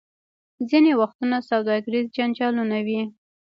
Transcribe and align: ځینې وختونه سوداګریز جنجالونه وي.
ځینې 0.69 0.91
وختونه 1.01 1.37
سوداګریز 1.49 2.05
جنجالونه 2.17 2.77
وي. 2.87 3.01